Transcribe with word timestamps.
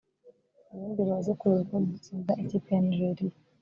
ubundi 0.73 1.01
baze 1.09 1.31
kureba 1.39 1.61
uko 1.63 1.75
dutsinda 1.89 2.31
ikipe 2.43 2.69
ya 2.73 2.81
Nigeria 2.87 3.37